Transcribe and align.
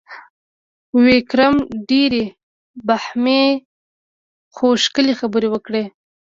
ویکرم 1.03 1.55
ډېرې 1.89 2.23
مبهمې، 2.87 3.43
خو 4.55 4.67
ښکلي 4.83 5.13
خبرې 5.19 5.47
وکړې: 5.51 5.83